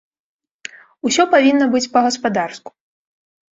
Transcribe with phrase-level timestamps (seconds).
[1.09, 2.69] Усё павінна быць па-гаспадарску.